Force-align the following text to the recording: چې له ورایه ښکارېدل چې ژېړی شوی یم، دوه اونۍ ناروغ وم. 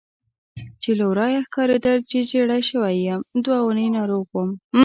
چې 0.81 0.89
له 0.99 1.05
ورایه 1.11 1.41
ښکارېدل 1.47 1.97
چې 2.09 2.17
ژېړی 2.29 2.61
شوی 2.69 2.95
یم، 3.07 3.21
دوه 3.43 3.57
اونۍ 3.63 3.87
ناروغ 3.97 4.25
وم. 4.31 4.49